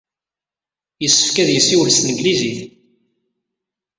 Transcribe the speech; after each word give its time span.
Yessefk 1.01 1.35
ad 1.43 1.49
yessiwel 1.51 1.89
s 1.91 1.97
tanglizit. 1.99 2.59